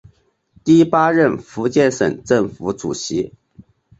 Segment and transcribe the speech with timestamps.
[0.63, 3.33] 第八任福建省政府主席。